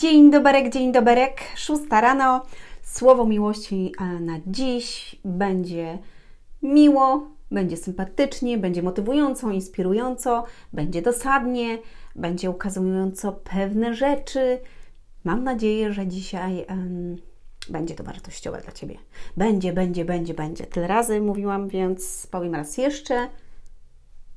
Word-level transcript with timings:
Dzień 0.00 0.30
doberek, 0.30 0.72
dzień 0.72 0.92
doberek, 0.92 1.40
szósta 1.56 2.00
rano. 2.00 2.42
Słowo 2.82 3.26
miłości 3.26 3.92
na 4.20 4.38
dziś 4.46 5.16
będzie 5.24 5.98
miło, 6.62 7.28
będzie 7.50 7.76
sympatycznie, 7.76 8.58
będzie 8.58 8.82
motywująco, 8.82 9.50
inspirująco, 9.50 10.44
będzie 10.72 11.02
dosadnie, 11.02 11.78
będzie 12.16 12.50
ukazująco 12.50 13.32
pewne 13.32 13.94
rzeczy. 13.94 14.60
Mam 15.24 15.44
nadzieję, 15.44 15.92
że 15.92 16.06
dzisiaj 16.06 16.66
um, 16.68 17.16
będzie 17.70 17.94
to 17.94 18.04
wartościowe 18.04 18.60
dla 18.60 18.72
Ciebie. 18.72 18.98
Będzie, 19.36 19.72
będzie, 19.72 20.04
będzie, 20.04 20.34
będzie. 20.34 20.66
Tyle 20.66 20.86
razy 20.86 21.20
mówiłam, 21.20 21.68
więc 21.68 22.26
powiem 22.30 22.54
raz 22.54 22.78
jeszcze. 22.78 23.28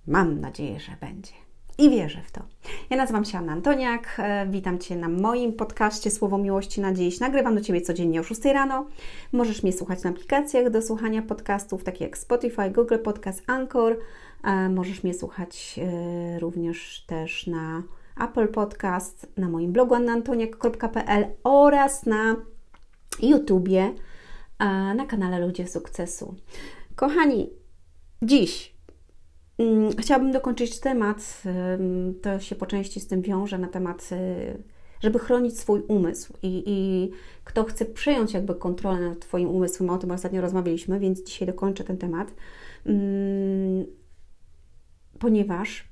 Mam 0.07 0.39
nadzieję, 0.39 0.79
że 0.79 0.91
będzie 1.01 1.33
i 1.77 1.89
wierzę 1.89 2.21
w 2.23 2.31
to. 2.31 2.41
Ja 2.89 2.97
nazywam 2.97 3.25
się 3.25 3.37
Anna 3.37 3.51
Antoniak, 3.51 4.15
e, 4.19 4.47
witam 4.49 4.79
Cię 4.79 4.95
na 4.95 5.09
moim 5.09 5.53
podcaście 5.53 6.11
Słowo 6.11 6.37
Miłości 6.37 6.81
na 6.81 6.93
Dziś. 6.93 7.19
Nagrywam 7.19 7.55
do 7.55 7.61
Ciebie 7.61 7.81
codziennie 7.81 8.19
o 8.19 8.23
6 8.23 8.53
rano. 8.53 8.85
Możesz 9.31 9.63
mnie 9.63 9.73
słuchać 9.73 10.03
na 10.03 10.09
aplikacjach 10.09 10.69
do 10.69 10.81
słuchania 10.81 11.21
podcastów, 11.21 11.83
takie 11.83 12.05
jak 12.05 12.17
Spotify, 12.17 12.69
Google 12.69 12.97
Podcast, 13.03 13.43
Anchor. 13.47 13.99
E, 14.43 14.69
możesz 14.69 15.03
mnie 15.03 15.13
słuchać 15.13 15.79
e, 15.79 16.39
również 16.39 17.05
też 17.07 17.47
na 17.47 17.83
Apple 18.21 18.47
Podcast, 18.47 19.27
na 19.37 19.49
moim 19.49 19.71
blogu 19.71 19.95
annaantoniak.pl 19.95 21.25
oraz 21.43 22.05
na 22.05 22.35
YouTubie, 23.21 23.91
na 24.95 25.05
kanale 25.05 25.39
Ludzie 25.39 25.67
Sukcesu. 25.67 26.35
Kochani, 26.95 27.49
dziś 28.21 28.72
chciałabym 29.99 30.31
dokończyć 30.31 30.79
temat, 30.79 31.43
to 32.21 32.39
się 32.39 32.55
po 32.55 32.65
części 32.65 32.99
z 32.99 33.07
tym 33.07 33.21
wiąże, 33.21 33.57
na 33.57 33.67
temat, 33.67 34.09
y, 34.11 34.63
żeby 35.01 35.19
chronić 35.19 35.59
swój 35.59 35.81
umysł. 35.87 36.33
I, 36.41 36.63
i 36.65 37.11
kto 37.43 37.63
chce 37.63 37.85
przejąć 37.85 38.33
jakby 38.33 38.55
kontrolę 38.55 39.09
nad 39.09 39.19
Twoim 39.19 39.49
umysłem, 39.49 39.89
o 39.89 39.97
tym 39.97 40.11
ostatnio 40.11 40.41
rozmawialiśmy, 40.41 40.99
więc 40.99 41.23
dzisiaj 41.23 41.47
dokończę 41.47 41.83
ten 41.83 41.97
temat, 41.97 42.33
mm, 42.85 43.85
ponieważ 45.19 45.87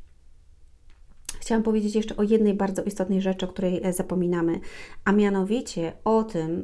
chciałam 1.39 1.63
powiedzieć 1.63 1.95
jeszcze 1.95 2.17
o 2.17 2.23
jednej 2.23 2.53
bardzo 2.53 2.83
istotnej 2.83 3.21
rzeczy, 3.21 3.45
o 3.45 3.49
której 3.49 3.83
e, 3.83 3.93
zapominamy, 3.93 4.59
a 5.05 5.11
mianowicie 5.11 5.93
o 6.03 6.23
tym, 6.23 6.63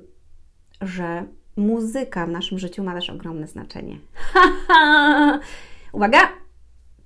że 0.82 1.26
muzyka 1.56 2.26
w 2.26 2.30
naszym 2.30 2.60
życiu 2.60 2.84
ma 2.84 2.94
też 2.94 3.10
ogromne 3.10 3.48
znaczenie. 3.48 4.00
Uwaga! 5.94 6.47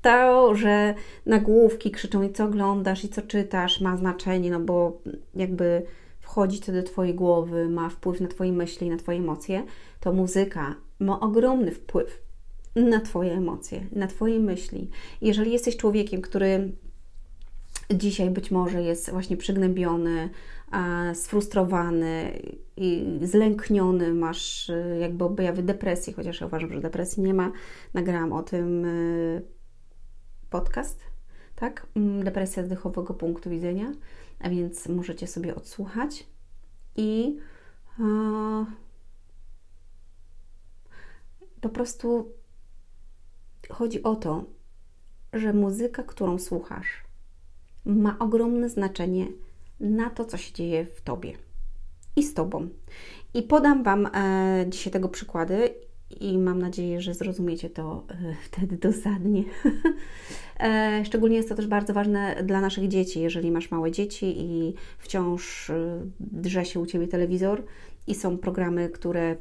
To, 0.02 0.56
że 0.56 0.96
nagłówki 1.26 1.92
krzyczą 1.92 2.24
i 2.24 2.32
co 2.32 2.46
oglądasz 2.46 3.04
i 3.04 3.10
co 3.10 3.22
czytasz 3.22 3.82
ma 3.82 3.98
znaczenie, 3.98 4.52
no 4.52 4.60
bo 4.60 5.02
jakby 5.36 5.86
wchodzi 6.20 6.60
to 6.60 6.72
do 6.72 6.84
Twojej 6.84 7.16
głowy, 7.16 7.70
ma 7.70 7.90
wpływ 7.90 8.22
na 8.22 8.28
Twoje 8.28 8.52
myśli, 8.52 8.90
na 8.90 8.98
Twoje 8.98 9.18
emocje, 9.18 9.64
to 10.00 10.14
muzyka 10.14 10.76
ma 11.00 11.20
ogromny 11.20 11.72
wpływ 11.72 12.22
na 12.76 13.00
Twoje 13.00 13.34
emocje, 13.34 13.86
na 13.92 14.08
Twoje 14.08 14.40
myśli. 14.40 14.90
Jeżeli 15.22 15.52
jesteś 15.52 15.78
człowiekiem, 15.78 16.22
który 16.22 16.72
dzisiaj 17.94 18.30
być 18.30 18.52
może 18.52 18.82
jest 18.84 19.12
właśnie 19.12 19.38
przygnębiony, 19.38 20.30
sfrustrowany 21.14 22.42
i 22.78 23.20
zlękniony, 23.22 24.14
masz 24.14 24.70
y, 24.70 24.98
jakby 25.02 25.24
objawy 25.24 25.64
depresji, 25.64 26.14
chociaż 26.14 26.42
ja 26.42 26.48
uważam, 26.48 26.74
że 26.74 26.82
depresji 26.82 27.24
nie 27.24 27.34
ma. 27.34 27.52
Nagrałam 27.94 28.34
o 28.34 28.44
tym 28.44 28.86
y, 28.86 29.42
podcast, 30.52 31.00
tak? 31.56 31.88
Mm, 31.96 32.24
depresja 32.24 32.66
z 32.66 32.68
dychowego 32.68 33.14
punktu 33.14 33.50
widzenia, 33.50 33.92
a 34.40 34.50
więc 34.50 34.88
możecie 34.88 35.28
sobie 35.28 35.56
odsłuchać 35.56 36.28
i 36.96 37.38
e, 38.00 38.66
po 41.61 41.70
prostu 41.70 42.32
chodzi 43.70 44.04
o 44.04 44.16
to, 44.16 44.44
że 45.34 45.54
muzyka, 45.54 46.04
którą 46.04 46.40
słuchasz, 46.40 47.04
ma 47.86 48.20
ogromne 48.20 48.70
znaczenie 48.70 49.28
na 49.80 50.10
to, 50.10 50.26
co 50.26 50.38
się 50.38 50.54
dzieje 50.54 50.86
w 50.86 51.02
tobie 51.02 51.34
i 52.16 52.23
z 52.23 52.34
tobą. 52.34 52.70
I 53.34 53.44
podam 53.44 53.84
Wam 53.84 54.06
e, 54.06 54.66
dzisiaj 54.70 54.94
tego 54.94 55.10
przykłady 55.10 55.73
i 56.20 56.38
mam 56.38 56.60
nadzieję, 56.60 57.02
że 57.02 57.14
zrozumiecie 57.14 57.70
to 57.70 58.04
e, 58.10 58.36
wtedy 58.45 58.77
dosadnie. 58.77 59.44
E, 60.60 61.05
szczególnie 61.05 61.36
jest 61.38 61.49
to 61.49 61.55
też 61.55 61.67
bardzo 61.67 61.94
ważne 61.94 62.44
dla 62.44 62.61
naszych 62.61 62.88
dzieci, 62.88 63.22
jeżeli 63.22 63.52
masz 63.52 63.72
małe 63.72 63.92
dzieci 63.92 64.33
i 64.38 64.73
wciąż 64.98 65.70
e, 65.70 66.02
drze 66.20 66.66
się 66.66 66.80
u 66.80 66.86
Ciebie 66.86 67.08
telewizor 67.08 67.64
i 68.08 68.16
są 68.16 68.38
programy, 68.38 68.89
które 68.89 69.36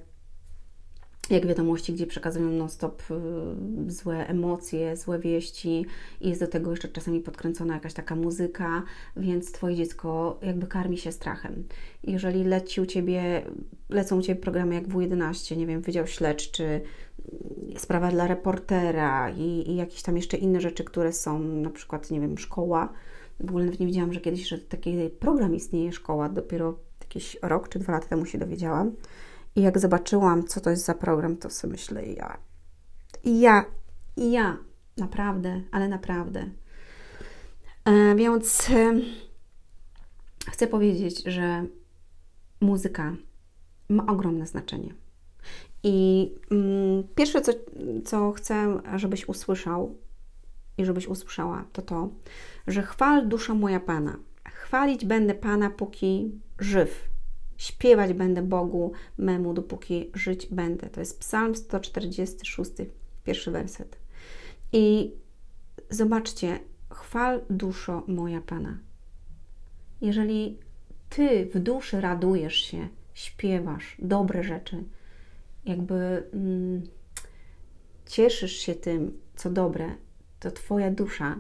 jak 1.34 1.46
wiadomości, 1.46 1.92
gdzie 1.92 2.06
przekazują 2.06 2.50
non-stop 2.50 3.02
y, 3.10 3.91
złe 3.91 4.26
emocje, 4.26 4.96
złe 4.96 5.18
wieści 5.18 5.86
i 6.20 6.28
jest 6.28 6.41
do 6.41 6.46
tego 6.46 6.70
jeszcze 6.70 6.88
czasami 6.88 7.20
podkręcona 7.20 7.74
jakaś 7.74 7.94
taka 7.94 8.16
muzyka, 8.16 8.82
więc 9.16 9.52
Twoje 9.52 9.76
dziecko 9.76 10.38
jakby 10.42 10.66
karmi 10.66 10.98
się 10.98 11.12
strachem. 11.12 11.64
Jeżeli 12.04 12.44
leci 12.44 12.80
u 12.80 12.86
Ciebie, 12.86 13.42
lecą 13.88 14.19
u 14.19 14.22
Ciebie 14.22 14.40
programy 14.40 14.74
jak 14.74 14.88
W11, 14.88 15.56
nie 15.56 15.66
wiem, 15.66 15.80
Wydział 15.80 16.06
Śledczy, 16.06 16.80
sprawa 17.76 18.10
dla 18.10 18.26
reportera 18.26 19.30
i, 19.30 19.70
i 19.70 19.76
jakieś 19.76 20.02
tam 20.02 20.16
jeszcze 20.16 20.36
inne 20.36 20.60
rzeczy, 20.60 20.84
które 20.84 21.12
są, 21.12 21.38
na 21.38 21.70
przykład, 21.70 22.10
nie 22.10 22.20
wiem, 22.20 22.38
szkoła. 22.38 22.92
W 23.40 23.48
ogóle 23.48 23.64
nawet 23.64 23.80
nie 23.80 23.86
wiedziałam, 23.86 24.12
że 24.12 24.20
kiedyś, 24.20 24.48
że 24.48 24.58
taki 24.58 25.10
program 25.20 25.54
istnieje, 25.54 25.92
szkoła, 25.92 26.28
dopiero 26.28 26.78
jakiś 27.00 27.36
rok 27.42 27.69
czy 27.69 27.78
dwa 27.78 27.92
lata 27.92 28.06
temu 28.06 28.26
się 28.26 28.38
dowiedziałam. 28.38 28.92
I 29.56 29.62
jak 29.62 29.78
zobaczyłam, 29.78 30.44
co 30.44 30.61
to 30.61 30.71
jest 30.71 30.84
za 30.84 30.94
program, 30.94 31.37
to 31.37 31.50
sobie 31.50 31.72
myślę, 31.72 32.06
ja, 32.06 32.38
i 33.25 33.41
ja, 33.41 33.65
i 34.16 34.33
ja, 34.33 34.56
naprawdę, 34.97 35.62
ale 35.71 35.88
naprawdę. 35.88 36.50
E, 37.84 38.15
więc 38.15 38.71
e, 38.71 39.00
chcę 40.50 40.66
powiedzieć, 40.66 41.22
że 41.27 41.66
muzyka 42.61 43.16
ma 43.88 44.06
ogromne 44.06 44.47
znaczenie. 44.47 44.94
I 45.82 46.28
mm, 46.50 47.05
pierwsze, 47.15 47.41
co, 47.41 47.53
co 48.05 48.32
chcę, 48.32 48.81
żebyś 48.97 49.28
usłyszał 49.28 49.97
i 50.78 50.84
żebyś 50.84 51.06
usłyszała, 51.06 51.65
to 51.72 51.82
to, 51.82 52.09
że 52.67 52.82
chwal 52.82 53.28
dusza 53.28 53.55
moja 53.55 53.81
Pana. 53.81 54.17
Chwalić 54.49 55.05
będę 55.05 55.34
Pana, 55.34 55.71
póki 55.71 56.41
żyw 56.59 57.09
Śpiewać 57.60 58.12
będę 58.12 58.43
Bogu 58.43 58.93
memu, 59.19 59.54
dopóki 59.54 60.10
żyć 60.15 60.47
będę. 60.47 60.91
To 60.91 61.00
jest 61.00 61.21
Psalm 61.21 61.54
146, 61.54 62.71
pierwszy 63.25 63.50
werset. 63.50 63.98
I 64.72 65.15
zobaczcie, 65.91 66.59
chwal 66.91 67.41
duszo 67.50 68.03
moja 68.06 68.41
Pana. 68.41 68.78
Jeżeli 70.00 70.59
Ty 71.09 71.47
w 71.54 71.59
duszy 71.59 72.00
radujesz 72.00 72.54
się, 72.54 72.88
śpiewasz 73.15 73.97
dobre 73.99 74.43
rzeczy, 74.43 74.84
jakby 75.65 76.22
mm, 76.32 76.82
cieszysz 78.06 78.53
się 78.53 78.75
tym, 78.75 79.20
co 79.37 79.50
dobre, 79.50 79.94
to 80.41 80.50
Twoja 80.50 80.91
dusza 80.91 81.37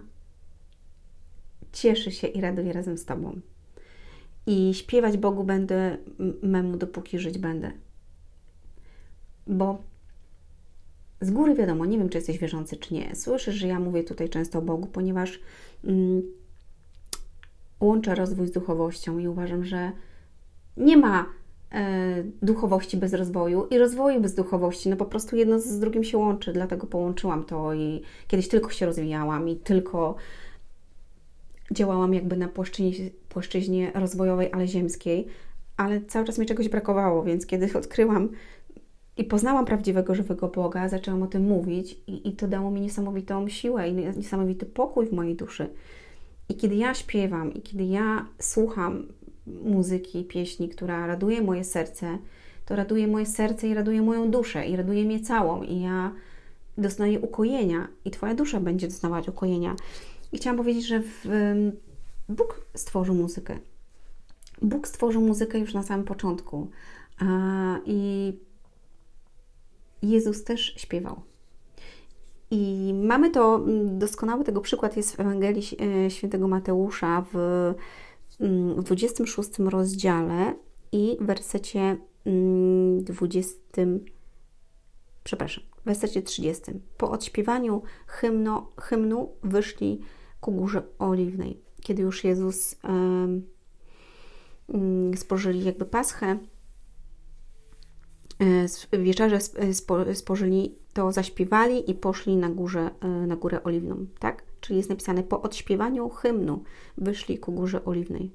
cieszy 1.72 2.12
się 2.12 2.26
i 2.26 2.40
raduje 2.40 2.72
razem 2.72 2.98
z 2.98 3.04
Tobą 3.04 3.40
i 4.50 4.74
śpiewać 4.74 5.16
Bogu 5.16 5.44
będę 5.44 5.96
memu, 6.42 6.76
dopóki 6.76 7.18
żyć 7.18 7.38
będę. 7.38 7.72
Bo 9.46 9.78
z 11.20 11.30
góry 11.30 11.54
wiadomo, 11.54 11.86
nie 11.86 11.98
wiem, 11.98 12.08
czy 12.08 12.18
jesteś 12.18 12.38
wierzący, 12.38 12.76
czy 12.76 12.94
nie. 12.94 13.16
Słyszysz, 13.16 13.54
że 13.54 13.68
ja 13.68 13.80
mówię 13.80 14.04
tutaj 14.04 14.28
często 14.28 14.58
o 14.58 14.62
Bogu, 14.62 14.86
ponieważ 14.86 15.40
mm, 15.84 16.22
łączę 17.80 18.14
rozwój 18.14 18.46
z 18.46 18.52
duchowością 18.52 19.18
i 19.18 19.28
uważam, 19.28 19.64
że 19.64 19.92
nie 20.76 20.96
ma 20.96 21.26
e, 21.72 22.24
duchowości 22.42 22.96
bez 22.96 23.12
rozwoju 23.12 23.66
i 23.70 23.78
rozwoju 23.78 24.20
bez 24.20 24.34
duchowości. 24.34 24.88
No 24.88 24.96
po 24.96 25.06
prostu 25.06 25.36
jedno 25.36 25.60
z 25.60 25.78
drugim 25.78 26.04
się 26.04 26.18
łączy, 26.18 26.52
dlatego 26.52 26.86
połączyłam 26.86 27.44
to 27.44 27.74
i 27.74 28.02
kiedyś 28.28 28.48
tylko 28.48 28.70
się 28.70 28.86
rozwijałam 28.86 29.48
i 29.48 29.56
tylko 29.56 30.14
działałam 31.70 32.14
jakby 32.14 32.36
na 32.36 32.48
płaszczyźnie, 32.48 33.10
płaszczyźnie 33.28 33.92
rozwojowej, 33.94 34.48
ale 34.52 34.68
ziemskiej, 34.68 35.26
ale 35.76 36.00
cały 36.00 36.26
czas 36.26 36.38
mi 36.38 36.46
czegoś 36.46 36.68
brakowało, 36.68 37.22
więc 37.22 37.46
kiedy 37.46 37.72
odkryłam 37.78 38.28
i 39.16 39.24
poznałam 39.24 39.64
prawdziwego, 39.64 40.14
żywego 40.14 40.48
Boga, 40.48 40.88
zaczęłam 40.88 41.22
o 41.22 41.26
tym 41.26 41.44
mówić 41.44 41.98
i, 42.06 42.28
i 42.28 42.32
to 42.32 42.48
dało 42.48 42.70
mi 42.70 42.80
niesamowitą 42.80 43.48
siłę 43.48 43.88
i 43.88 43.94
niesamowity 43.94 44.66
pokój 44.66 45.06
w 45.06 45.12
mojej 45.12 45.36
duszy. 45.36 45.68
I 46.48 46.54
kiedy 46.54 46.74
ja 46.74 46.94
śpiewam, 46.94 47.54
i 47.54 47.62
kiedy 47.62 47.84
ja 47.84 48.26
słucham 48.38 49.06
muzyki, 49.46 50.24
pieśni, 50.24 50.68
która 50.68 51.06
raduje 51.06 51.42
moje 51.42 51.64
serce, 51.64 52.18
to 52.66 52.76
raduje 52.76 53.06
moje 53.06 53.26
serce 53.26 53.68
i 53.68 53.74
raduje 53.74 54.02
moją 54.02 54.30
duszę, 54.30 54.66
i 54.66 54.76
raduje 54.76 55.04
mnie 55.04 55.20
całą, 55.20 55.62
i 55.62 55.80
ja 55.80 56.12
doznaję 56.78 57.20
ukojenia, 57.20 57.88
i 58.04 58.10
Twoja 58.10 58.34
dusza 58.34 58.60
będzie 58.60 58.88
doznawać 58.88 59.28
ukojenia. 59.28 59.76
I 60.32 60.36
chciałam 60.36 60.56
powiedzieć, 60.56 60.86
że 60.86 61.00
w, 61.00 61.26
Bóg 62.28 62.66
stworzył 62.74 63.14
muzykę. 63.14 63.58
Bóg 64.62 64.88
stworzył 64.88 65.22
muzykę 65.22 65.58
już 65.58 65.74
na 65.74 65.82
samym 65.82 66.04
początku 66.04 66.70
i 67.86 68.32
Jezus 70.02 70.44
też 70.44 70.74
śpiewał. 70.76 71.22
I 72.50 72.94
mamy 73.02 73.30
to, 73.30 73.60
doskonały 73.84 74.44
tego 74.44 74.60
przykład 74.60 74.96
jest 74.96 75.16
w 75.16 75.20
Ewangelii 75.20 75.62
e, 75.80 76.10
Świętego 76.10 76.48
Mateusza 76.48 77.24
w, 77.32 77.36
mm, 78.40 78.74
w 78.74 78.82
26 78.82 79.50
rozdziale 79.58 80.54
i 80.92 81.16
w 81.20 81.26
wersecie 81.26 81.96
20, 83.00 83.58
mm, 83.76 84.04
przepraszam, 85.24 85.64
w 85.82 85.84
wersecie 85.84 86.22
30. 86.22 86.62
Po 86.96 87.10
odśpiewaniu 87.10 87.82
hymno, 88.06 88.72
hymnu 88.76 89.32
wyszli 89.42 90.00
ku 90.40 90.52
górze 90.52 90.82
oliwnej. 90.98 91.60
Kiedy 91.80 92.02
już 92.02 92.24
Jezus 92.24 92.76
um, 92.84 93.46
spożyli 95.16 95.64
jakby 95.64 95.84
paschę, 95.84 96.38
e, 98.92 98.98
wieczerze 98.98 99.38
spożyli, 100.14 100.74
to 100.92 101.12
zaśpiewali 101.12 101.90
i 101.90 101.94
poszli 101.94 102.36
na, 102.36 102.50
górze, 102.50 102.90
e, 103.00 103.08
na 103.08 103.36
górę 103.36 103.62
oliwną, 103.64 104.06
tak? 104.18 104.42
Czyli 104.60 104.76
jest 104.76 104.90
napisane 104.90 105.22
po 105.22 105.42
odśpiewaniu 105.42 106.08
hymnu 106.08 106.62
wyszli 106.98 107.38
ku 107.38 107.52
górze 107.52 107.84
oliwnej. 107.84 108.30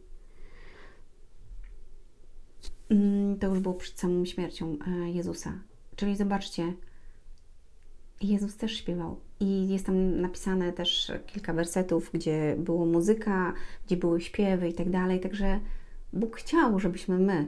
Mm, 2.90 3.40
to 3.40 3.48
już 3.48 3.60
było 3.60 3.74
przed 3.74 4.00
samą 4.00 4.26
śmiercią 4.26 4.78
e, 4.88 5.12
Jezusa. 5.12 5.60
Czyli 5.96 6.16
zobaczcie, 6.16 6.74
Jezus 8.22 8.58
też 8.58 8.78
śpiewał. 8.78 9.20
I 9.40 9.68
jest 9.68 9.86
tam 9.86 10.22
napisane 10.22 10.74
też 10.74 11.12
kilka 11.28 11.54
wersetów, 11.54 12.10
gdzie 12.14 12.56
było 12.60 12.86
muzyka, 12.86 13.54
gdzie 13.86 13.98
były 13.98 14.22
śpiewy 14.22 14.70
i 14.70 14.74
tak 14.74 14.90
dalej. 14.90 15.20
Także 15.20 15.60
Bóg 16.14 16.38
chciał, 16.38 16.80
żebyśmy 16.80 17.20
my 17.20 17.48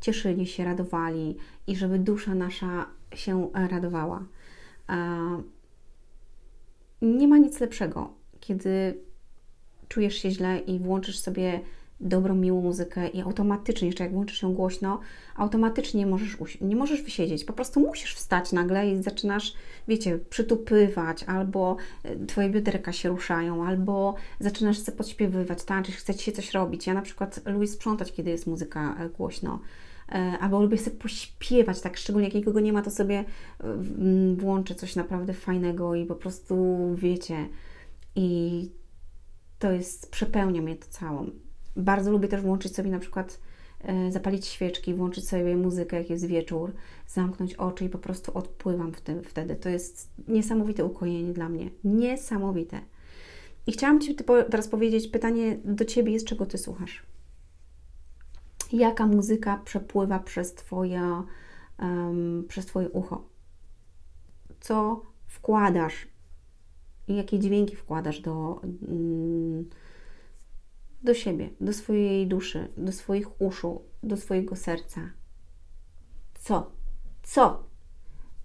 cieszyli 0.00 0.46
się, 0.46 0.64
radowali 0.64 1.36
i 1.66 1.76
żeby 1.76 1.98
dusza 1.98 2.34
nasza 2.34 2.86
się 3.14 3.50
radowała. 3.54 4.24
Nie 7.02 7.28
ma 7.28 7.38
nic 7.38 7.60
lepszego, 7.60 8.14
kiedy 8.40 9.00
czujesz 9.88 10.14
się 10.14 10.30
źle 10.30 10.58
i 10.58 10.78
włączysz 10.78 11.18
sobie 11.18 11.60
dobrą, 12.00 12.34
miłą 12.34 12.62
muzykę 12.62 13.08
i 13.08 13.20
automatycznie, 13.20 13.88
jeszcze 13.88 14.04
jak 14.04 14.12
włączysz 14.12 14.42
ją 14.42 14.52
głośno, 14.52 15.00
automatycznie 15.36 16.00
nie 16.00 16.06
możesz, 16.06 16.36
nie 16.60 16.76
możesz 16.76 17.02
wysiedzieć. 17.02 17.44
Po 17.44 17.52
prostu 17.52 17.80
musisz 17.80 18.14
wstać 18.14 18.52
nagle 18.52 18.90
i 18.90 19.02
zaczynasz, 19.02 19.54
wiecie, 19.88 20.18
przytupywać, 20.30 21.24
albo 21.24 21.76
e, 22.02 22.26
Twoje 22.26 22.50
bioderka 22.50 22.92
się 22.92 23.08
ruszają, 23.08 23.66
albo 23.66 24.14
zaczynasz 24.40 24.78
sobie 24.78 24.98
podśpiewywać, 24.98 25.64
tańczyć, 25.64 25.96
chce 25.96 26.14
Ci 26.14 26.24
się 26.24 26.32
coś 26.32 26.52
robić. 26.52 26.86
Ja 26.86 26.94
na 26.94 27.02
przykład 27.02 27.40
lubię 27.46 27.66
sprzątać, 27.66 28.12
kiedy 28.12 28.30
jest 28.30 28.46
muzyka 28.46 28.96
e, 29.00 29.08
głośno. 29.08 29.60
E, 30.08 30.38
albo 30.40 30.62
lubię 30.62 30.78
sobie 30.78 30.96
pośpiewać, 30.96 31.80
tak 31.80 31.96
szczególnie 31.96 32.28
jak 32.28 32.34
nikogo 32.34 32.60
nie 32.60 32.72
ma, 32.72 32.82
to 32.82 32.90
sobie 32.90 33.24
włączę 34.36 34.74
coś 34.74 34.96
naprawdę 34.96 35.32
fajnego 35.32 35.94
i 35.94 36.06
po 36.06 36.14
prostu 36.14 36.56
wiecie. 36.94 37.48
I 38.16 38.70
to 39.58 39.72
jest, 39.72 40.10
przepełnia 40.10 40.62
mnie 40.62 40.76
to 40.76 40.86
całą. 40.88 41.43
Bardzo 41.76 42.10
lubię 42.10 42.28
też 42.28 42.40
włączyć 42.40 42.76
sobie 42.76 42.90
na 42.90 42.98
przykład, 42.98 43.40
e, 43.80 44.12
zapalić 44.12 44.46
świeczki, 44.46 44.94
włączyć 44.94 45.28
sobie 45.28 45.56
muzykę, 45.56 45.96
jak 45.96 46.10
jest 46.10 46.26
wieczór, 46.26 46.72
zamknąć 47.06 47.54
oczy 47.54 47.84
i 47.84 47.88
po 47.88 47.98
prostu 47.98 48.38
odpływam 48.38 48.92
w 48.92 49.00
tym, 49.00 49.22
wtedy. 49.24 49.56
To 49.56 49.68
jest 49.68 50.10
niesamowite 50.28 50.84
ukojenie 50.84 51.32
dla 51.32 51.48
mnie. 51.48 51.70
Niesamowite. 51.84 52.80
I 53.66 53.72
chciałam 53.72 54.00
Ci 54.00 54.16
teraz 54.50 54.68
powiedzieć, 54.68 55.08
pytanie 55.08 55.58
do 55.64 55.84
Ciebie 55.84 56.12
jest, 56.12 56.26
czego 56.26 56.46
Ty 56.46 56.58
słuchasz? 56.58 57.02
Jaka 58.72 59.06
muzyka 59.06 59.60
przepływa 59.64 60.18
przez 60.18 60.54
Twoje, 60.54 61.22
um, 61.78 62.44
przez 62.48 62.66
twoje 62.66 62.90
ucho? 62.90 63.24
Co 64.60 65.02
wkładasz? 65.26 66.08
I 67.08 67.16
jakie 67.16 67.38
dźwięki 67.38 67.76
wkładasz 67.76 68.20
do, 68.20 68.60
um, 68.88 69.70
do 71.04 71.14
siebie, 71.14 71.50
do 71.60 71.72
swojej 71.72 72.26
duszy, 72.26 72.68
do 72.76 72.92
swoich 72.92 73.40
uszu, 73.40 73.82
do 74.02 74.16
swojego 74.16 74.56
serca. 74.56 75.00
Co? 76.34 76.70
Co? 77.22 77.64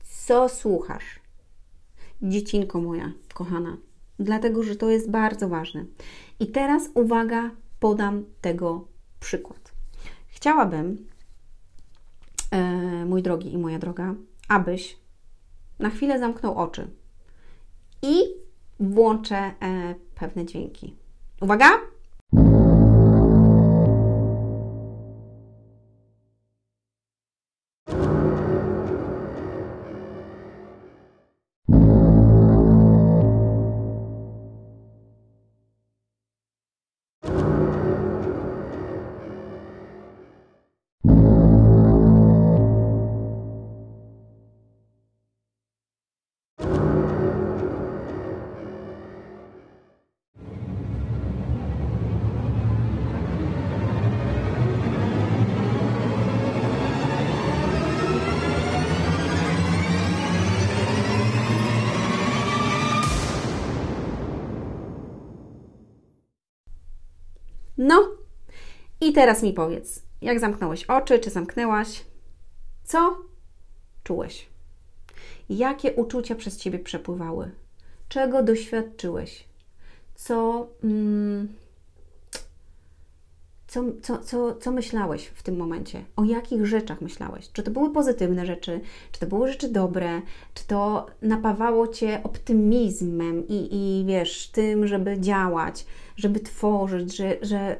Co 0.03 0.49
słuchasz? 0.49 1.19
Dziecinko 2.21 2.81
moja, 2.81 3.11
kochana. 3.33 3.77
Dlatego, 4.19 4.63
że 4.63 4.75
to 4.75 4.89
jest 4.89 5.09
bardzo 5.09 5.49
ważne. 5.49 5.85
I 6.39 6.47
teraz 6.47 6.89
uwaga, 6.93 7.51
podam 7.79 8.25
tego 8.41 8.87
przykład. 9.19 9.71
Chciałabym, 10.27 11.07
e, 12.51 13.05
mój 13.05 13.23
drogi 13.23 13.53
i 13.53 13.57
moja 13.57 13.79
droga, 13.79 14.15
abyś 14.47 14.97
na 15.79 15.89
chwilę 15.89 16.19
zamknął 16.19 16.57
oczy 16.57 16.87
i 18.01 18.23
włączę 18.79 19.35
e, 19.35 19.95
pewne 20.15 20.45
dźwięki. 20.45 20.95
Uwaga! 21.41 21.88
I 69.01 69.13
teraz 69.13 69.43
mi 69.43 69.53
powiedz, 69.53 70.01
jak 70.21 70.39
zamknąłeś 70.39 70.83
oczy, 70.83 71.19
czy 71.19 71.29
zamknęłaś? 71.29 72.05
Co 72.83 73.17
czułeś? 74.03 74.49
Jakie 75.49 75.93
uczucia 75.93 76.35
przez 76.35 76.57
ciebie 76.57 76.79
przepływały? 76.79 77.51
Czego 78.09 78.43
doświadczyłeś? 78.43 79.43
Co, 80.15 80.67
mm, 80.83 81.47
co, 83.67 83.83
co, 84.01 84.17
co, 84.17 84.55
co 84.55 84.71
myślałeś 84.71 85.25
w 85.25 85.43
tym 85.43 85.57
momencie? 85.57 86.05
O 86.15 86.23
jakich 86.23 86.65
rzeczach 86.65 87.01
myślałeś? 87.01 87.51
Czy 87.51 87.63
to 87.63 87.71
były 87.71 87.93
pozytywne 87.93 88.45
rzeczy? 88.45 88.81
Czy 89.11 89.19
to 89.19 89.27
były 89.27 89.51
rzeczy 89.51 89.69
dobre? 89.69 90.21
Czy 90.53 90.67
to 90.67 91.05
napawało 91.21 91.87
cię 91.87 92.23
optymizmem 92.23 93.47
i, 93.47 93.69
i 93.71 94.05
wiesz, 94.05 94.47
tym, 94.47 94.87
żeby 94.87 95.19
działać? 95.19 95.85
żeby 96.19 96.39
tworzyć, 96.39 97.15
że, 97.15 97.37
że 97.41 97.75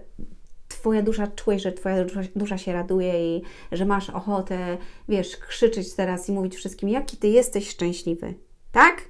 Twoja 0.80 1.02
dusza 1.02 1.28
czuje, 1.28 1.60
że 1.60 1.72
Twoja 1.72 2.04
dusza, 2.04 2.22
dusza, 2.36 2.58
się 2.58 2.74
raduje 2.74 3.38
i 3.38 3.42
że 3.72 3.86
masz 3.86 4.10
ochotę, 4.10 4.78
wiesz, 5.10 5.38
krzyczeć 5.38 5.94
teraz 5.94 6.30
i 6.30 6.32
mówić 6.32 6.56
wszystkim, 6.56 6.90
jaki 6.90 7.18
Ty 7.18 7.28
jesteś 7.28 7.70
szczęśliwy. 7.70 8.34
Tak? 8.72 9.10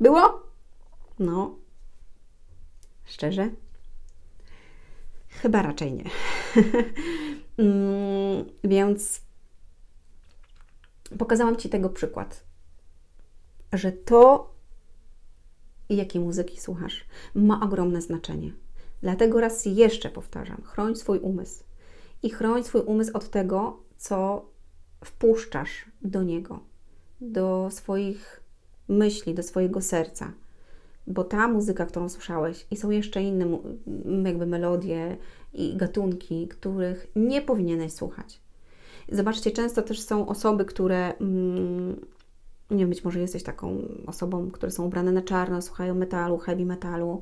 Było? 0.00 0.42
No. 1.18 1.56
Szczerze? 3.04 3.50
Chyba 5.28 5.62
raczej 5.62 5.92
nie. 5.92 6.04
mm, 7.58 8.44
więc 8.64 9.20
pokazałam 11.18 11.56
Ci 11.56 11.68
tego 11.68 11.90
przykład, 11.90 12.44
że 13.72 13.92
to 13.92 14.50
jakiej 15.88 16.22
muzyki 16.22 16.60
słuchasz, 16.60 17.04
ma 17.34 17.60
ogromne 17.60 18.02
znaczenie. 18.02 18.52
Dlatego 19.02 19.40
raz 19.40 19.66
jeszcze 19.66 20.10
powtarzam: 20.10 20.62
chroń 20.62 20.96
swój 20.96 21.18
umysł 21.18 21.64
i 22.22 22.30
chroń 22.30 22.64
swój 22.64 22.80
umysł 22.80 23.16
od 23.16 23.30
tego, 23.30 23.80
co 23.96 24.44
wpuszczasz 25.04 25.84
do 26.02 26.22
niego, 26.22 26.60
do 27.20 27.68
swoich 27.70 28.40
myśli, 28.88 29.34
do 29.34 29.42
swojego 29.42 29.80
serca. 29.80 30.32
Bo 31.06 31.24
ta 31.24 31.48
muzyka, 31.48 31.86
którą 31.86 32.08
słyszałeś, 32.08 32.66
i 32.70 32.76
są 32.76 32.90
jeszcze 32.90 33.22
inne 33.22 33.58
jakby 34.24 34.46
melodie 34.46 35.16
i 35.52 35.76
gatunki, 35.76 36.48
których 36.48 37.06
nie 37.16 37.42
powinieneś 37.42 37.92
słuchać. 37.92 38.40
Zobaczcie, 39.08 39.50
często 39.50 39.82
też 39.82 40.00
są 40.00 40.28
osoby, 40.28 40.64
które 40.64 41.14
mm, 41.14 42.06
nie 42.70 42.78
wiem, 42.78 42.88
być 42.88 43.04
może 43.04 43.20
jesteś 43.20 43.42
taką 43.42 43.78
osobą, 44.06 44.50
które 44.50 44.72
są 44.72 44.84
ubrane 44.84 45.12
na 45.12 45.22
czarno, 45.22 45.62
słuchają 45.62 45.94
metalu, 45.94 46.38
heavy 46.38 46.64
metalu. 46.64 47.20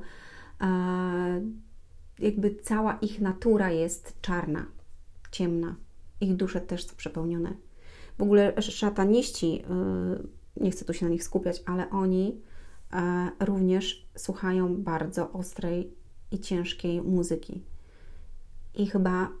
Jakby 2.19 2.55
cała 2.55 2.93
ich 2.93 3.21
natura 3.21 3.71
jest 3.71 4.21
czarna. 4.21 4.65
ciemna. 5.31 5.75
Ich 6.21 6.35
dusze 6.35 6.61
też 6.61 6.85
są 6.85 6.95
przepełnione. 6.95 7.53
W 8.17 8.21
ogóle 8.21 8.61
szataniści, 8.61 9.63
y, 10.23 10.37
nie 10.63 10.71
chcę 10.71 10.85
tu 10.85 10.93
się 10.93 11.05
na 11.05 11.11
nich 11.11 11.23
skupiać, 11.23 11.63
ale 11.65 11.89
oni 11.89 12.41
e, 12.93 13.31
również 13.39 14.07
słuchają 14.15 14.75
bardzo 14.83 15.31
ostrej 15.31 15.93
i 16.31 16.39
ciężkiej 16.39 17.01
muzyki. 17.01 17.63
I 18.75 18.87
chyba 18.87 19.31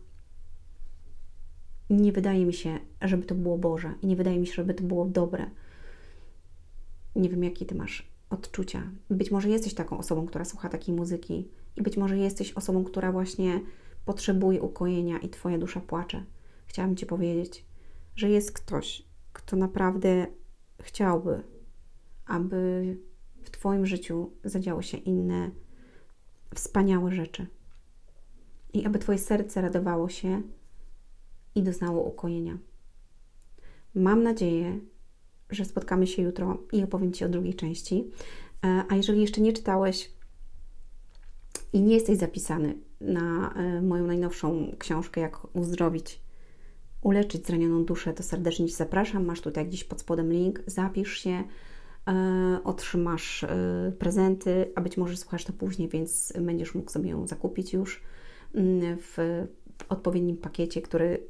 nie 1.89 2.11
wydaje 2.11 2.45
mi 2.45 2.53
się, 2.53 2.79
żeby 3.01 3.23
to 3.23 3.35
było 3.35 3.57
Boże 3.57 3.93
i 4.01 4.07
nie 4.07 4.15
wydaje 4.15 4.39
mi 4.39 4.47
się, 4.47 4.53
żeby 4.53 4.73
to 4.73 4.83
było 4.83 5.05
dobre. 5.05 5.49
Nie 7.15 7.29
wiem, 7.29 7.43
jakie 7.43 7.65
ty 7.65 7.75
masz 7.75 8.07
odczucia. 8.29 8.91
Być 9.09 9.31
może 9.31 9.49
jesteś 9.49 9.73
taką 9.73 9.97
osobą, 9.97 10.25
która 10.25 10.45
słucha 10.45 10.69
takiej 10.69 10.95
muzyki, 10.95 11.47
i 11.77 11.81
być 11.81 11.97
może 11.97 12.17
jesteś 12.17 12.53
osobą, 12.53 12.83
która 12.83 13.11
właśnie 13.11 13.61
potrzebuje 14.05 14.61
ukojenia 14.61 15.17
i 15.17 15.29
Twoja 15.29 15.57
dusza 15.57 15.81
płacze. 15.81 16.23
Chciałabym 16.65 16.95
Ci 16.97 17.05
powiedzieć, 17.05 17.65
że 18.15 18.29
jest 18.29 18.51
ktoś, 18.51 19.03
kto 19.33 19.55
naprawdę 19.55 20.27
chciałby, 20.81 21.43
aby 22.25 22.97
w 23.43 23.49
Twoim 23.49 23.85
życiu 23.85 24.31
zadziały 24.43 24.83
się 24.83 24.97
inne 24.97 25.51
wspaniałe 26.55 27.11
rzeczy. 27.11 27.47
I 28.73 28.85
aby 28.85 28.99
Twoje 28.99 29.17
serce 29.17 29.61
radowało 29.61 30.09
się 30.09 30.41
i 31.55 31.63
doznało 31.63 32.03
ukojenia. 32.03 32.57
Mam 33.95 34.23
nadzieję, 34.23 34.79
że 35.49 35.65
spotkamy 35.65 36.07
się 36.07 36.21
jutro 36.21 36.57
i 36.71 36.83
opowiem 36.83 37.13
Ci 37.13 37.25
o 37.25 37.29
drugiej 37.29 37.53
części. 37.53 38.11
E, 38.65 38.83
a 38.89 38.95
jeżeli 38.95 39.21
jeszcze 39.21 39.41
nie 39.41 39.53
czytałeś 39.53 40.16
i 41.73 41.81
nie 41.81 41.93
jesteś 41.93 42.17
zapisany 42.17 42.75
na 43.01 43.53
e, 43.53 43.81
moją 43.81 44.07
najnowszą 44.07 44.75
książkę, 44.79 45.21
jak 45.21 45.55
uzdrowić, 45.55 46.21
uleczyć 47.01 47.47
zranioną 47.47 47.85
duszę, 47.85 48.13
to 48.13 48.23
serdecznie 48.23 48.67
Cię 48.67 48.75
zapraszam. 48.75 49.25
Masz 49.25 49.41
tutaj 49.41 49.67
gdzieś 49.67 49.83
pod 49.83 50.01
spodem 50.01 50.31
link, 50.31 50.63
zapisz 50.67 51.17
się, 51.17 51.43
e, 52.07 52.59
otrzymasz 52.63 53.45
prezenty, 53.99 54.71
a 54.75 54.81
być 54.81 54.97
może 54.97 55.17
słuchasz 55.17 55.45
to 55.45 55.53
później, 55.53 55.89
więc 55.89 56.33
będziesz 56.41 56.75
mógł 56.75 56.91
sobie 56.91 57.09
ją 57.09 57.27
zakupić 57.27 57.73
już 57.73 58.01
mm, 58.55 58.97
w 58.99 59.17
odpowiednim 59.89 60.37
pakiecie, 60.37 60.81
który 60.81 61.27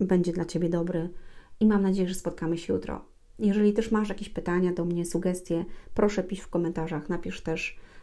będzie 0.00 0.32
dla 0.32 0.44
Ciebie 0.44 0.68
dobry. 0.68 1.10
I 1.60 1.66
mam 1.66 1.82
nadzieję, 1.82 2.08
że 2.08 2.14
spotkamy 2.14 2.58
się 2.58 2.72
jutro. 2.72 3.04
Jeżeli 3.38 3.72
też 3.72 3.90
masz 3.90 4.08
jakieś 4.08 4.28
pytania 4.28 4.72
do 4.72 4.84
mnie, 4.84 5.04
sugestie, 5.04 5.64
proszę 5.94 6.22
pisz 6.22 6.40
w 6.40 6.48
komentarzach, 6.48 7.08
napisz 7.08 7.40
też 7.40 7.76
e, 7.76 7.93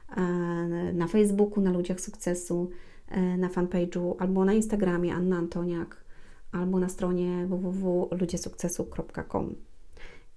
na 0.94 1.08
Facebooku, 1.08 1.62
na 1.62 1.72
Ludziach 1.72 2.02
Sukcesu, 2.02 2.70
e, 3.08 3.38
na 3.38 3.50
fanpage'u 3.50 4.16
albo 4.20 4.46
na 4.46 4.54
Instagramie 4.54 5.14
Anna 5.14 5.38
Antoniak, 5.38 6.04
albo 6.52 6.80
na 6.80 6.90
stronie 6.90 7.48
www.ludziesukcesu.com. 7.48 9.56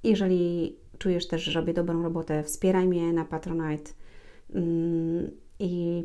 Jeżeli 0.05 0.77
czujesz 0.99 1.29
też, 1.29 1.43
że 1.43 1.61
robię 1.61 1.75
dobrą 1.75 2.03
robotę, 2.03 2.43
wspieraj 2.43 2.89
mnie 2.89 3.13
na 3.13 3.25
Patronite 3.25 3.93
mm, 4.55 5.31
i 5.59 6.05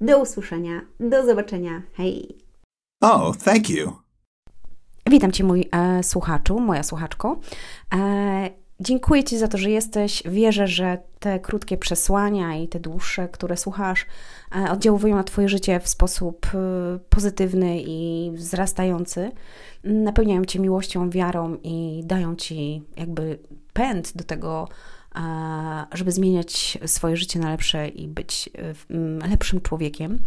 do 0.00 0.22
usłyszenia, 0.22 0.80
do 1.00 1.26
zobaczenia, 1.26 1.82
hej! 1.92 2.38
Oh, 3.00 3.32
thank 3.44 3.70
you. 3.70 3.92
Witam 5.10 5.32
Cię, 5.32 5.44
mój 5.44 5.68
e, 5.72 6.02
słuchaczu, 6.02 6.60
moja 6.60 6.82
słuchaczko. 6.82 7.40
E, 7.94 8.50
dziękuję 8.80 9.24
Ci 9.24 9.38
za 9.38 9.48
to, 9.48 9.58
że 9.58 9.70
jesteś. 9.70 10.22
Wierzę, 10.26 10.66
że 10.66 10.98
te 11.18 11.40
krótkie 11.40 11.76
przesłania 11.76 12.56
i 12.56 12.68
te 12.68 12.80
dłuższe, 12.80 13.28
które 13.28 13.56
słuchasz, 13.56 14.06
e, 14.56 14.70
oddziałują 14.70 15.16
na 15.16 15.24
Twoje 15.24 15.48
życie 15.48 15.80
w 15.80 15.88
sposób 15.88 16.46
e, 16.46 16.58
pozytywny 17.08 17.80
i 17.80 18.30
wzrastający. 18.34 19.30
Napełniają 19.84 20.44
Cię 20.44 20.58
miłością, 20.58 21.10
wiarą 21.10 21.56
i 21.62 22.02
dają 22.04 22.36
Ci 22.36 22.82
jakby 22.96 23.38
pęd 23.72 24.16
do 24.16 24.24
tego, 24.24 24.68
żeby 25.92 26.12
zmieniać 26.12 26.78
swoje 26.86 27.16
życie 27.16 27.38
na 27.38 27.50
lepsze 27.50 27.88
i 27.88 28.08
być 28.08 28.50
e, 29.22 29.28
lepszym 29.28 29.60
człowiekiem. 29.60 30.18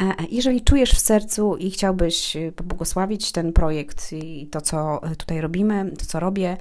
E, 0.00 0.02
e, 0.02 0.14
jeżeli 0.30 0.60
czujesz 0.60 0.92
w 0.92 0.98
sercu 0.98 1.56
i 1.56 1.70
chciałbyś 1.70 2.36
pobłogosławić 2.56 3.32
ten 3.32 3.52
projekt 3.52 4.12
i 4.12 4.46
to, 4.46 4.60
co 4.60 5.00
tutaj 5.18 5.40
robimy, 5.40 5.90
to, 5.98 6.06
co 6.06 6.20
robię, 6.20 6.56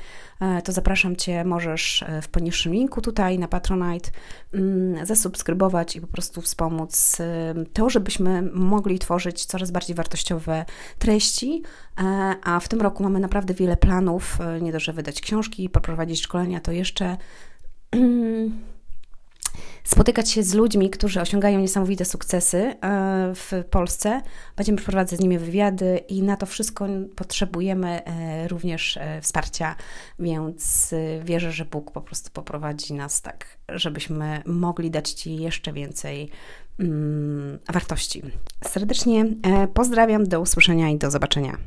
to 0.63 0.71
zapraszam 0.71 1.15
Cię, 1.15 1.43
możesz 1.43 2.05
w 2.21 2.27
poniższym 2.27 2.74
linku 2.74 3.01
tutaj 3.01 3.39
na 3.39 3.48
Patronite 3.48 4.09
mm, 4.53 5.05
zasubskrybować 5.05 5.95
i 5.95 6.01
po 6.01 6.07
prostu 6.07 6.41
wspomóc 6.41 7.17
to, 7.74 7.89
żebyśmy 7.89 8.41
mogli 8.41 9.00
tworzyć 9.00 9.45
coraz 9.45 9.71
bardziej 9.71 9.95
wartościowe 9.95 10.65
treści, 11.00 11.63
a 12.43 12.59
w 12.59 12.67
tym 12.67 12.81
roku 12.81 13.03
mamy 13.03 13.19
naprawdę 13.19 13.53
wiele 13.53 13.77
planów, 13.77 14.38
nie 14.62 14.71
dość, 14.71 14.86
że 14.86 14.93
wydać 14.93 15.21
książki, 15.21 15.69
poprowadzić 15.69 16.21
szkolenia, 16.21 16.59
to 16.59 16.71
jeszcze 16.71 17.17
spotykać 19.84 20.29
się 20.29 20.43
z 20.43 20.53
ludźmi, 20.53 20.89
którzy 20.89 21.22
osiągają 21.22 21.60
niesamowite 21.60 22.05
sukcesy 22.05 22.58
e, 22.58 22.75
w 23.36 23.51
Polsce. 23.69 24.22
Będziemy 24.55 24.77
przeprowadzać 24.77 25.19
z 25.19 25.22
nimi 25.22 25.39
wywiady 25.39 25.98
i 26.08 26.24
na 26.24 26.38
to 26.38 26.46
wszystko 26.46 26.88
potrzebujemy 27.15 28.05
e, 28.05 28.48
również 28.48 28.98
e, 28.98 29.22
wsparcia, 29.22 29.75
więc 30.19 30.93
wierzę, 31.24 31.51
że 31.51 31.65
Bóg 31.65 31.91
po 31.91 32.01
prostu 32.01 32.31
poprowadzi 32.34 32.93
nas 32.93 33.22
tak, 33.22 33.46
żebyśmy 33.69 34.41
mogli 34.46 34.91
dać 34.91 35.12
Ci 35.12 35.36
jeszcze 35.36 35.74
więcej 35.74 36.29
mm, 36.79 37.60
wartości. 37.74 38.22
Serdecznie 38.63 39.25
pozdrawiam, 39.74 40.27
do 40.27 40.41
usłyszenia 40.41 40.89
i 40.89 40.98
do 40.98 41.12
zobaczenia. 41.12 41.58